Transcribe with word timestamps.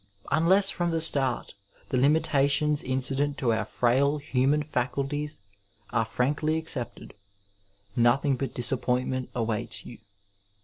Unless 0.31 0.71
from 0.71 0.89
the 0.89 0.99
start 0.99 1.53
the 1.89 1.97
limitations 1.99 2.81
incident 2.81 3.37
to 3.37 3.53
our 3.53 3.65
frail 3.65 4.17
human 4.17 4.63
faculties 4.63 5.41
are 5.91 6.05
frankly 6.05 6.57
accepted, 6.57 7.13
nothing 7.95 8.35
but 8.35 8.55
disappointment 8.55 9.29
awaits 9.35 9.85
you. 9.85 9.99